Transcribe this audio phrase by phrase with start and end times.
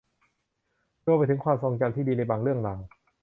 [1.07, 2.79] รวมไปถึงความทรงจำที่ดีในบางเรื่องราว